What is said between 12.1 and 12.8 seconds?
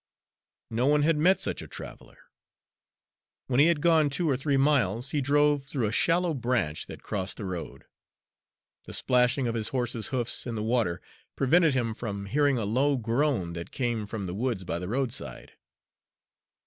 hearing a